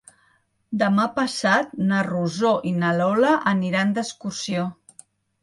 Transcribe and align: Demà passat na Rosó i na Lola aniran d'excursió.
Demà 0.83 1.03
passat 1.19 1.75
na 1.91 1.99
Rosó 2.07 2.55
i 2.71 2.73
na 2.85 2.95
Lola 3.01 3.35
aniran 3.53 3.95
d'excursió. 4.01 4.67